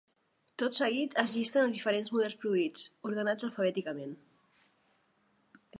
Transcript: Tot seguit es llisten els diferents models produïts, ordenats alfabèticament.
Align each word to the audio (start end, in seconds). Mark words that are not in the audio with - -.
Tot 0.61 0.77
seguit 0.77 1.13
es 1.23 1.35
llisten 1.39 1.61
els 1.65 1.75
diferents 1.75 2.09
models 2.15 2.39
produïts, 2.45 2.85
ordenats 3.11 3.49
alfabèticament. 3.49 4.17